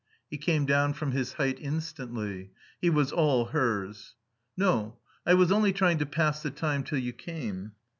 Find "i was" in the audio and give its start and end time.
5.27-5.51